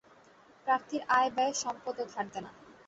প্রার্থীর 0.67 1.01
আয় 1.17 1.29
ব্যয়, 1.35 1.53
সম্পদ 1.63 1.95
ও 1.99 2.13
ধারদেনা। 2.13 2.51